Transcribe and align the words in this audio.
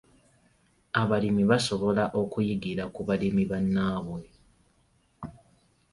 Abalimi 1.01 1.43
basobola 1.51 2.03
okuyigira 2.21 2.83
ku 2.93 3.01
balimi 3.07 3.43
bannaabwe. 3.51 4.21